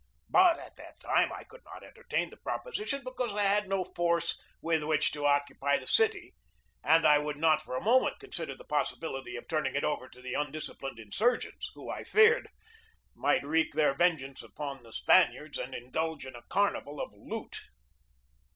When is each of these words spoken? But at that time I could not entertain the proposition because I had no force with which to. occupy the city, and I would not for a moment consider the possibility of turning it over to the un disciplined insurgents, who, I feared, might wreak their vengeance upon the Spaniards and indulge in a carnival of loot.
But 0.31 0.57
at 0.57 0.77
that 0.77 0.99
time 0.99 1.31
I 1.31 1.43
could 1.43 1.63
not 1.63 1.83
entertain 1.83 2.31
the 2.31 2.37
proposition 2.37 3.03
because 3.05 3.35
I 3.35 3.43
had 3.43 3.69
no 3.69 3.83
force 3.83 4.41
with 4.59 4.81
which 4.81 5.11
to. 5.11 5.27
occupy 5.27 5.77
the 5.77 5.85
city, 5.85 6.33
and 6.83 7.05
I 7.05 7.19
would 7.19 7.37
not 7.37 7.61
for 7.61 7.75
a 7.77 7.83
moment 7.83 8.17
consider 8.19 8.55
the 8.57 8.63
possibility 8.65 9.35
of 9.37 9.47
turning 9.47 9.75
it 9.75 9.83
over 9.83 10.09
to 10.09 10.19
the 10.19 10.35
un 10.35 10.51
disciplined 10.51 10.97
insurgents, 10.97 11.69
who, 11.75 11.91
I 11.91 12.03
feared, 12.03 12.49
might 13.13 13.43
wreak 13.43 13.73
their 13.75 13.93
vengeance 13.93 14.41
upon 14.41 14.81
the 14.81 14.91
Spaniards 14.91 15.59
and 15.59 15.75
indulge 15.75 16.25
in 16.25 16.35
a 16.35 16.41
carnival 16.49 16.99
of 16.99 17.13
loot. 17.13 17.59